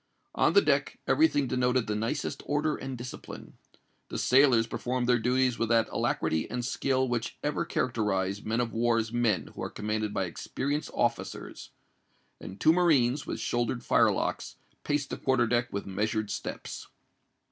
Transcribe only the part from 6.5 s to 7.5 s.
skill which